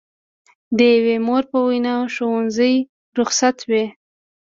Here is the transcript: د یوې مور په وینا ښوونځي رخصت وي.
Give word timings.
د 0.77 0.79
یوې 0.95 1.15
مور 1.27 1.43
په 1.51 1.57
وینا 1.67 1.95
ښوونځي 2.13 2.75
رخصت 3.17 3.57
وي. 3.69 3.85